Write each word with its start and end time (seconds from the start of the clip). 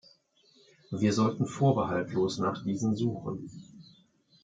Wir 0.89 1.13
sollten 1.13 1.45
vorbehaltlos 1.45 2.39
nach 2.39 2.63
diesen 2.63 2.95
suchen. 2.95 3.51